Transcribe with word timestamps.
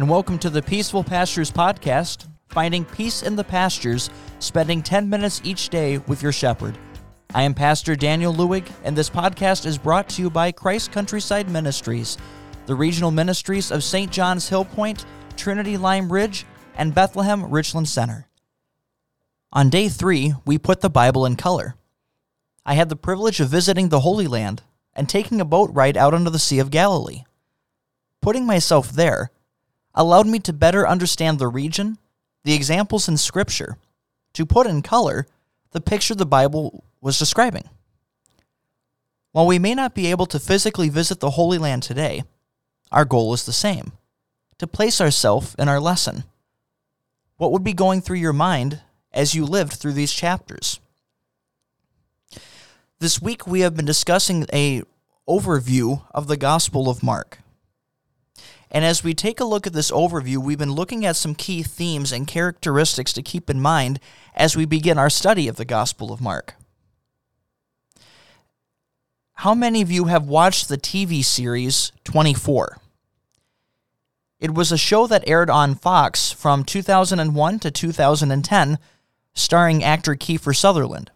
and 0.00 0.08
welcome 0.08 0.38
to 0.38 0.48
the 0.48 0.62
Peaceful 0.62 1.04
Pastures 1.04 1.50
Podcast, 1.50 2.26
finding 2.48 2.86
peace 2.86 3.22
in 3.22 3.36
the 3.36 3.44
pastures, 3.44 4.08
spending 4.38 4.80
10 4.80 5.10
minutes 5.10 5.42
each 5.44 5.68
day 5.68 5.98
with 5.98 6.22
your 6.22 6.32
shepherd. 6.32 6.78
I 7.34 7.42
am 7.42 7.52
Pastor 7.52 7.94
Daniel 7.94 8.32
Lewig, 8.32 8.66
and 8.82 8.96
this 8.96 9.10
podcast 9.10 9.66
is 9.66 9.76
brought 9.76 10.08
to 10.08 10.22
you 10.22 10.30
by 10.30 10.52
Christ 10.52 10.90
Countryside 10.90 11.50
Ministries, 11.50 12.16
the 12.64 12.74
regional 12.74 13.10
ministries 13.10 13.70
of 13.70 13.84
St. 13.84 14.10
John's 14.10 14.48
Hill 14.48 14.64
Point, 14.64 15.04
Trinity 15.36 15.76
Lime 15.76 16.10
Ridge, 16.10 16.46
and 16.76 16.94
Bethlehem 16.94 17.50
Richland 17.50 17.86
Center. 17.86 18.26
On 19.52 19.68
day 19.68 19.90
three, 19.90 20.32
we 20.46 20.56
put 20.56 20.80
the 20.80 20.88
Bible 20.88 21.26
in 21.26 21.36
color. 21.36 21.74
I 22.64 22.72
had 22.72 22.88
the 22.88 22.96
privilege 22.96 23.38
of 23.38 23.50
visiting 23.50 23.90
the 23.90 24.00
Holy 24.00 24.26
Land 24.26 24.62
and 24.94 25.10
taking 25.10 25.42
a 25.42 25.44
boat 25.44 25.68
ride 25.74 25.98
out 25.98 26.14
onto 26.14 26.30
the 26.30 26.38
Sea 26.38 26.58
of 26.58 26.70
Galilee. 26.70 27.24
Putting 28.22 28.46
myself 28.46 28.92
there 28.92 29.30
allowed 29.94 30.26
me 30.26 30.38
to 30.40 30.52
better 30.52 30.86
understand 30.86 31.38
the 31.38 31.48
region, 31.48 31.98
the 32.44 32.54
examples 32.54 33.08
in 33.08 33.16
Scripture, 33.16 33.76
to 34.32 34.46
put 34.46 34.66
in 34.66 34.82
color 34.82 35.26
the 35.72 35.80
picture 35.80 36.14
the 36.14 36.26
Bible 36.26 36.84
was 37.00 37.18
describing. 37.18 37.68
While 39.32 39.46
we 39.46 39.58
may 39.58 39.74
not 39.74 39.94
be 39.94 40.10
able 40.10 40.26
to 40.26 40.40
physically 40.40 40.88
visit 40.88 41.20
the 41.20 41.30
Holy 41.30 41.58
Land 41.58 41.82
today, 41.82 42.24
our 42.90 43.04
goal 43.04 43.32
is 43.32 43.46
the 43.46 43.52
same 43.52 43.92
to 44.58 44.66
place 44.66 45.00
ourselves 45.00 45.54
in 45.58 45.68
our 45.68 45.80
lesson. 45.80 46.24
What 47.36 47.52
would 47.52 47.64
be 47.64 47.72
going 47.72 48.02
through 48.02 48.18
your 48.18 48.32
mind 48.32 48.80
as 49.12 49.34
you 49.34 49.46
lived 49.46 49.72
through 49.72 49.94
these 49.94 50.12
chapters? 50.12 50.80
This 52.98 53.22
week 53.22 53.46
we 53.46 53.60
have 53.60 53.76
been 53.76 53.86
discussing 53.86 54.46
a 54.52 54.82
overview 55.26 56.02
of 56.12 56.26
the 56.26 56.36
Gospel 56.36 56.90
of 56.90 57.02
Mark. 57.02 57.38
And 58.70 58.84
as 58.84 59.02
we 59.02 59.14
take 59.14 59.40
a 59.40 59.44
look 59.44 59.66
at 59.66 59.72
this 59.72 59.90
overview, 59.90 60.36
we've 60.38 60.58
been 60.58 60.72
looking 60.72 61.04
at 61.04 61.16
some 61.16 61.34
key 61.34 61.62
themes 61.62 62.12
and 62.12 62.26
characteristics 62.26 63.12
to 63.14 63.22
keep 63.22 63.50
in 63.50 63.60
mind 63.60 63.98
as 64.34 64.56
we 64.56 64.64
begin 64.64 64.96
our 64.96 65.10
study 65.10 65.48
of 65.48 65.56
the 65.56 65.64
Gospel 65.64 66.12
of 66.12 66.20
Mark. 66.20 66.54
How 69.34 69.54
many 69.54 69.82
of 69.82 69.90
you 69.90 70.04
have 70.04 70.28
watched 70.28 70.68
the 70.68 70.78
TV 70.78 71.24
series 71.24 71.90
24? 72.04 72.78
It 74.38 74.54
was 74.54 74.70
a 74.70 74.78
show 74.78 75.06
that 75.06 75.26
aired 75.26 75.50
on 75.50 75.74
Fox 75.74 76.30
from 76.30 76.62
2001 76.62 77.58
to 77.58 77.70
2010, 77.70 78.78
starring 79.34 79.82
actor 79.82 80.14
Kiefer 80.14 80.56
Sutherland. 80.56 81.10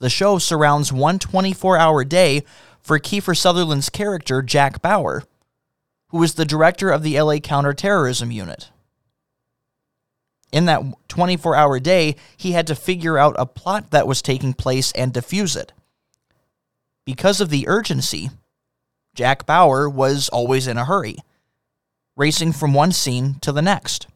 The 0.00 0.10
show 0.10 0.38
surrounds 0.38 0.92
one 0.92 1.18
24 1.18 1.78
hour 1.78 2.04
day 2.04 2.42
for 2.80 2.98
Kiefer 2.98 3.36
Sutherland's 3.36 3.88
character, 3.88 4.42
Jack 4.42 4.82
Bauer, 4.82 5.24
who 6.10 6.18
was 6.18 6.34
the 6.34 6.44
director 6.44 6.90
of 6.90 7.02
the 7.02 7.20
LA 7.20 7.38
Counterterrorism 7.38 8.30
Unit. 8.30 8.70
In 10.52 10.64
that 10.66 10.82
24 11.08 11.54
hour 11.54 11.78
day, 11.78 12.16
he 12.36 12.52
had 12.52 12.66
to 12.66 12.74
figure 12.74 13.18
out 13.18 13.36
a 13.38 13.46
plot 13.46 13.90
that 13.90 14.06
was 14.06 14.20
taking 14.20 14.52
place 14.52 14.90
and 14.92 15.12
defuse 15.12 15.56
it. 15.56 15.72
Because 17.04 17.40
of 17.40 17.50
the 17.50 17.68
urgency, 17.68 18.30
Jack 19.14 19.46
Bauer 19.46 19.88
was 19.88 20.28
always 20.28 20.66
in 20.66 20.76
a 20.76 20.84
hurry, 20.84 21.18
racing 22.16 22.52
from 22.52 22.74
one 22.74 22.92
scene 22.92 23.36
to 23.40 23.52
the 23.52 23.62
next. 23.62 24.06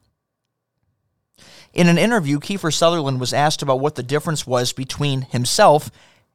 In 1.73 1.89
an 1.89 1.98
interview, 1.98 2.39
Kiefer 2.39 2.73
Sutherland 2.73 3.19
was 3.19 3.33
asked 3.33 3.63
about 3.63 3.80
what 3.80 3.96
the 3.96 4.02
difference 4.02 4.46
was 4.46 4.73
between 4.73 5.23
himself 5.23 5.90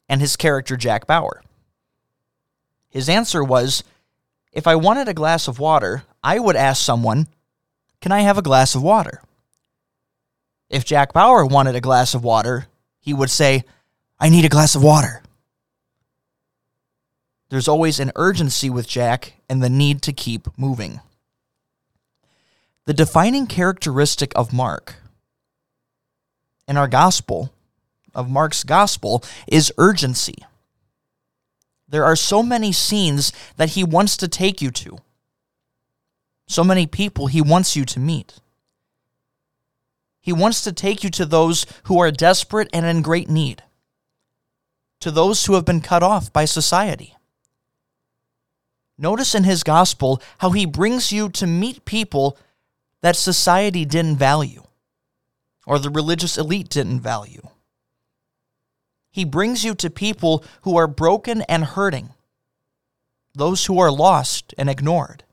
and 0.08 0.20
his 0.20 0.36
character 0.36 0.76
Jack 0.76 1.06
Bauer. 1.06 1.42
His 2.90 3.08
answer 3.08 3.42
was 3.42 3.84
if 4.52 4.66
I 4.66 4.76
wanted 4.76 5.08
a 5.08 5.14
glass 5.14 5.48
of 5.48 5.58
water, 5.58 6.04
I 6.22 6.38
would 6.38 6.56
ask 6.56 6.82
someone, 6.82 7.28
Can 8.00 8.12
I 8.12 8.20
have 8.20 8.38
a 8.38 8.42
glass 8.42 8.74
of 8.74 8.82
water? 8.82 9.22
If 10.68 10.84
Jack 10.84 11.12
Bauer 11.12 11.44
wanted 11.44 11.74
a 11.74 11.80
glass 11.80 12.14
of 12.14 12.24
water, 12.24 12.66
he 13.00 13.12
would 13.12 13.30
say, 13.30 13.64
I 14.18 14.28
need 14.28 14.44
a 14.44 14.48
glass 14.48 14.74
of 14.74 14.82
water. 14.82 15.22
There's 17.48 17.68
always 17.68 17.98
an 17.98 18.12
urgency 18.14 18.70
with 18.70 18.86
Jack 18.86 19.34
and 19.48 19.62
the 19.62 19.68
need 19.68 20.02
to 20.02 20.12
keep 20.12 20.46
moving. 20.56 21.00
The 22.86 22.94
defining 22.94 23.46
characteristic 23.46 24.32
of 24.36 24.52
Mark 24.52 24.96
in 26.68 26.76
our 26.76 26.86
gospel, 26.86 27.52
of 28.14 28.30
Mark's 28.30 28.62
gospel, 28.62 29.24
is 29.48 29.72
urgency. 29.76 30.36
There 31.90 32.04
are 32.04 32.16
so 32.16 32.42
many 32.42 32.70
scenes 32.70 33.32
that 33.56 33.70
he 33.70 33.82
wants 33.82 34.16
to 34.18 34.28
take 34.28 34.62
you 34.62 34.70
to, 34.70 34.98
so 36.46 36.62
many 36.62 36.86
people 36.86 37.26
he 37.26 37.42
wants 37.42 37.74
you 37.74 37.84
to 37.86 37.98
meet. 37.98 38.38
He 40.20 40.32
wants 40.32 40.62
to 40.62 40.72
take 40.72 41.02
you 41.02 41.10
to 41.10 41.26
those 41.26 41.66
who 41.84 41.98
are 41.98 42.12
desperate 42.12 42.68
and 42.72 42.86
in 42.86 43.02
great 43.02 43.28
need, 43.28 43.64
to 45.00 45.10
those 45.10 45.46
who 45.46 45.54
have 45.54 45.64
been 45.64 45.80
cut 45.80 46.04
off 46.04 46.32
by 46.32 46.44
society. 46.44 47.16
Notice 48.96 49.34
in 49.34 49.42
his 49.44 49.64
gospel 49.64 50.22
how 50.38 50.50
he 50.50 50.66
brings 50.66 51.10
you 51.10 51.28
to 51.30 51.46
meet 51.46 51.84
people 51.84 52.38
that 53.00 53.16
society 53.16 53.84
didn't 53.84 54.16
value 54.16 54.62
or 55.66 55.78
the 55.78 55.90
religious 55.90 56.38
elite 56.38 56.68
didn't 56.68 57.00
value. 57.00 57.48
He 59.10 59.24
brings 59.24 59.64
you 59.64 59.74
to 59.76 59.90
people 59.90 60.44
who 60.62 60.76
are 60.76 60.86
broken 60.86 61.42
and 61.42 61.64
hurting, 61.64 62.10
those 63.34 63.66
who 63.66 63.78
are 63.78 63.90
lost 63.90 64.54
and 64.56 64.70
ignored. 64.70 65.24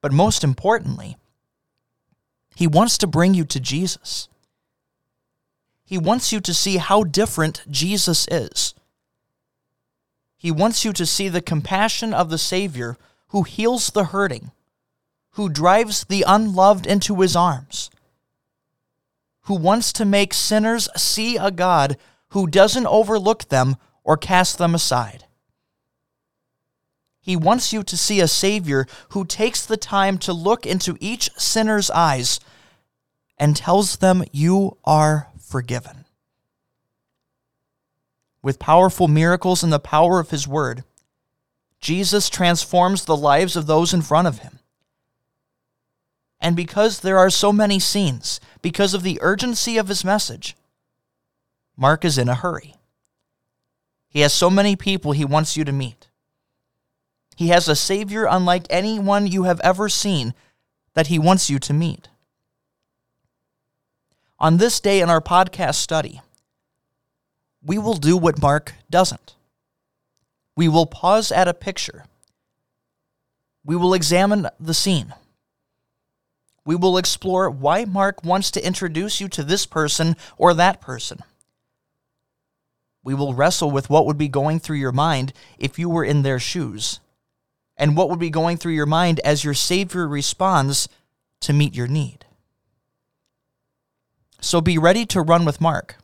But 0.00 0.12
most 0.12 0.42
importantly, 0.42 1.16
he 2.54 2.66
wants 2.66 2.98
to 2.98 3.06
bring 3.06 3.34
you 3.34 3.44
to 3.44 3.60
Jesus. 3.60 4.28
He 5.84 5.96
wants 5.96 6.32
you 6.32 6.40
to 6.40 6.52
see 6.52 6.78
how 6.78 7.04
different 7.04 7.62
Jesus 7.70 8.26
is. 8.28 8.74
He 10.36 10.50
wants 10.50 10.84
you 10.84 10.92
to 10.94 11.06
see 11.06 11.28
the 11.28 11.40
compassion 11.40 12.12
of 12.12 12.30
the 12.30 12.38
Savior 12.38 12.96
who 13.28 13.44
heals 13.44 13.90
the 13.90 14.04
hurting, 14.04 14.50
who 15.32 15.48
drives 15.48 16.04
the 16.04 16.24
unloved 16.26 16.84
into 16.84 17.20
his 17.20 17.36
arms 17.36 17.90
who 19.42 19.54
wants 19.54 19.92
to 19.94 20.04
make 20.04 20.32
sinners 20.34 20.88
see 20.96 21.36
a 21.36 21.50
God 21.50 21.96
who 22.28 22.46
doesn't 22.46 22.86
overlook 22.86 23.48
them 23.48 23.76
or 24.04 24.16
cast 24.16 24.58
them 24.58 24.74
aside. 24.74 25.24
He 27.20 27.36
wants 27.36 27.72
you 27.72 27.84
to 27.84 27.96
see 27.96 28.20
a 28.20 28.28
Savior 28.28 28.86
who 29.10 29.24
takes 29.24 29.64
the 29.64 29.76
time 29.76 30.18
to 30.18 30.32
look 30.32 30.66
into 30.66 30.96
each 31.00 31.30
sinner's 31.36 31.90
eyes 31.90 32.40
and 33.38 33.56
tells 33.56 33.96
them, 33.96 34.24
You 34.32 34.76
are 34.84 35.28
forgiven. 35.38 36.04
With 38.42 38.58
powerful 38.58 39.06
miracles 39.06 39.62
and 39.62 39.72
the 39.72 39.78
power 39.78 40.18
of 40.18 40.30
His 40.30 40.48
Word, 40.48 40.82
Jesus 41.80 42.28
transforms 42.28 43.04
the 43.04 43.16
lives 43.16 43.54
of 43.54 43.66
those 43.66 43.94
in 43.94 44.02
front 44.02 44.26
of 44.26 44.40
Him. 44.40 44.58
And 46.42 46.56
because 46.56 47.00
there 47.00 47.18
are 47.18 47.30
so 47.30 47.52
many 47.52 47.78
scenes, 47.78 48.40
because 48.62 48.94
of 48.94 49.04
the 49.04 49.18
urgency 49.22 49.78
of 49.78 49.86
his 49.86 50.04
message, 50.04 50.56
Mark 51.76 52.04
is 52.04 52.18
in 52.18 52.28
a 52.28 52.34
hurry. 52.34 52.74
He 54.08 54.20
has 54.20 54.32
so 54.32 54.50
many 54.50 54.74
people 54.74 55.12
he 55.12 55.24
wants 55.24 55.56
you 55.56 55.64
to 55.64 55.72
meet. 55.72 56.08
He 57.36 57.48
has 57.48 57.68
a 57.68 57.76
Savior 57.76 58.26
unlike 58.28 58.66
anyone 58.68 59.28
you 59.28 59.44
have 59.44 59.60
ever 59.60 59.88
seen 59.88 60.34
that 60.94 61.06
he 61.06 61.18
wants 61.18 61.48
you 61.48 61.60
to 61.60 61.72
meet. 61.72 62.08
On 64.40 64.56
this 64.56 64.80
day 64.80 65.00
in 65.00 65.08
our 65.08 65.20
podcast 65.20 65.76
study, 65.76 66.20
we 67.64 67.78
will 67.78 67.94
do 67.94 68.16
what 68.16 68.42
Mark 68.42 68.74
doesn't. 68.90 69.36
We 70.56 70.68
will 70.68 70.86
pause 70.86 71.30
at 71.30 71.46
a 71.46 71.54
picture. 71.54 72.04
We 73.64 73.76
will 73.76 73.94
examine 73.94 74.48
the 74.58 74.74
scene 74.74 75.14
we 76.64 76.76
will 76.76 76.96
explore 76.96 77.50
why 77.50 77.84
Mark 77.84 78.24
wants 78.24 78.50
to 78.52 78.64
introduce 78.64 79.20
you 79.20 79.28
to 79.28 79.42
this 79.42 79.66
person 79.66 80.16
or 80.36 80.54
that 80.54 80.80
person. 80.80 81.20
We 83.02 83.14
will 83.14 83.34
wrestle 83.34 83.70
with 83.70 83.90
what 83.90 84.06
would 84.06 84.18
be 84.18 84.28
going 84.28 84.60
through 84.60 84.76
your 84.76 84.92
mind 84.92 85.32
if 85.58 85.78
you 85.78 85.88
were 85.88 86.04
in 86.04 86.22
their 86.22 86.38
shoes, 86.38 87.00
and 87.76 87.96
what 87.96 88.08
would 88.08 88.20
be 88.20 88.30
going 88.30 88.58
through 88.58 88.74
your 88.74 88.86
mind 88.86 89.18
as 89.20 89.42
your 89.42 89.54
Savior 89.54 90.06
responds 90.06 90.88
to 91.40 91.52
meet 91.52 91.74
your 91.74 91.88
need. 91.88 92.26
So 94.40 94.60
be 94.60 94.78
ready 94.78 95.04
to 95.06 95.20
run 95.20 95.44
with 95.44 95.60
Mark. 95.60 95.96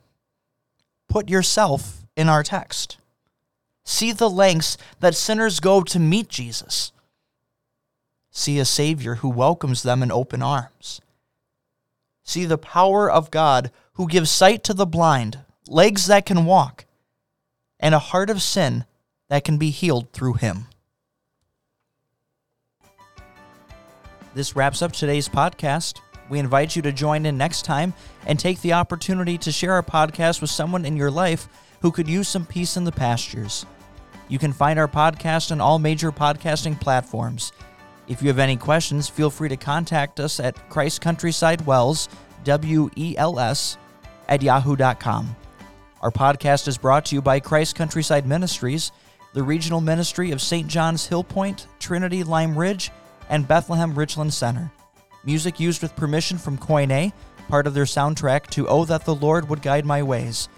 Put 1.07 1.29
yourself 1.29 2.05
in 2.17 2.27
our 2.27 2.43
text. 2.43 2.97
See 3.85 4.11
the 4.11 4.29
lengths 4.29 4.77
that 4.99 5.15
sinners 5.15 5.59
go 5.59 5.81
to 5.83 5.99
meet 5.99 6.27
Jesus 6.27 6.91
see 8.39 8.57
a 8.57 8.65
Savior 8.65 9.15
who 9.15 9.29
welcomes 9.29 9.83
them 9.83 10.01
in 10.01 10.11
open 10.11 10.41
arms. 10.41 11.01
See 12.23 12.45
the 12.45 12.57
power 12.57 13.09
of 13.09 13.31
God 13.31 13.71
who 13.93 14.07
gives 14.07 14.31
sight 14.31 14.63
to 14.63 14.73
the 14.73 14.85
blind, 14.85 15.39
legs 15.67 16.07
that 16.07 16.25
can 16.25 16.45
walk, 16.45 16.85
and 17.79 17.93
a 17.93 17.99
heart 17.99 18.29
of 18.29 18.41
sin 18.41 18.85
that 19.29 19.43
can 19.43 19.57
be 19.57 19.69
healed 19.71 20.11
through 20.13 20.33
Him. 20.33 20.67
This 24.33 24.55
wraps 24.55 24.81
up 24.81 24.93
today's 24.93 25.27
podcast. 25.27 25.99
We 26.29 26.39
invite 26.39 26.75
you 26.75 26.81
to 26.83 26.91
join 26.91 27.25
in 27.25 27.37
next 27.37 27.65
time 27.65 27.93
and 28.25 28.39
take 28.39 28.61
the 28.61 28.73
opportunity 28.73 29.37
to 29.39 29.51
share 29.51 29.73
our 29.73 29.83
podcast 29.83 30.39
with 30.39 30.51
someone 30.51 30.85
in 30.85 30.95
your 30.95 31.11
life 31.11 31.49
who 31.81 31.91
could 31.91 32.07
use 32.07 32.27
some 32.27 32.45
peace 32.45 32.77
in 32.77 32.83
the 32.83 32.91
pastures. 32.91 33.65
You 34.27 34.37
can 34.37 34.53
find 34.53 34.77
our 34.77 34.87
podcast 34.87 35.51
on 35.51 35.59
all 35.59 35.79
major 35.79 36.11
podcasting 36.11 36.79
platforms. 36.79 37.51
If 38.09 38.23
you 38.23 38.27
have 38.29 38.39
any 38.39 38.57
questions, 38.57 39.07
feel 39.07 39.29
free 39.29 39.49
to 39.49 39.55
contact 39.55 40.19
us 40.19 40.39
at 40.39 40.67
Christ 40.69 40.99
Countryside 40.99 41.61
WELS, 41.67 42.09
W 42.43 42.89
E 42.95 43.15
L 43.15 43.39
S, 43.39 43.77
at 44.27 44.41
yahoo.com. 44.41 45.35
Our 46.01 46.09
podcast 46.09 46.67
is 46.67 46.77
brought 46.77 47.05
to 47.05 47.15
you 47.15 47.21
by 47.21 47.39
Christ 47.39 47.75
Countryside 47.75 48.25
Ministries, 48.25 48.91
the 49.33 49.43
regional 49.43 49.79
ministry 49.79 50.31
of 50.31 50.41
St. 50.41 50.67
John's 50.67 51.05
Hill 51.05 51.23
Point, 51.23 51.67
Trinity 51.79 52.23
Lime 52.23 52.57
Ridge, 52.57 52.89
and 53.29 53.47
Bethlehem 53.47 53.93
Richland 53.93 54.33
Center. 54.33 54.71
Music 55.23 55.59
used 55.59 55.83
with 55.83 55.95
permission 55.95 56.39
from 56.39 56.57
Koine, 56.57 57.13
part 57.47 57.67
of 57.67 57.75
their 57.75 57.85
soundtrack 57.85 58.47
to 58.47 58.67
Oh 58.67 58.85
That 58.85 59.05
the 59.05 59.13
Lord 59.13 59.47
Would 59.49 59.61
Guide 59.61 59.85
My 59.85 60.01
Ways. 60.01 60.49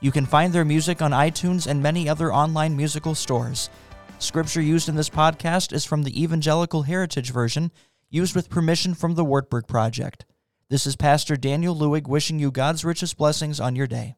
You 0.00 0.10
can 0.10 0.26
find 0.26 0.52
their 0.52 0.64
music 0.64 1.00
on 1.02 1.12
iTunes 1.12 1.68
and 1.68 1.80
many 1.80 2.08
other 2.08 2.32
online 2.32 2.76
musical 2.76 3.14
stores. 3.14 3.70
Scripture 4.18 4.62
used 4.62 4.88
in 4.88 4.96
this 4.96 5.10
podcast 5.10 5.72
is 5.74 5.84
from 5.84 6.02
the 6.02 6.22
Evangelical 6.22 6.82
Heritage 6.82 7.30
Version, 7.30 7.70
used 8.08 8.34
with 8.34 8.48
permission 8.48 8.94
from 8.94 9.14
the 9.14 9.24
Wartburg 9.24 9.66
Project. 9.66 10.24
This 10.70 10.86
is 10.86 10.96
Pastor 10.96 11.36
Daniel 11.36 11.76
Lewig 11.76 12.08
wishing 12.08 12.38
you 12.38 12.50
God's 12.50 12.84
richest 12.84 13.18
blessings 13.18 13.60
on 13.60 13.76
your 13.76 13.86
day. 13.86 14.16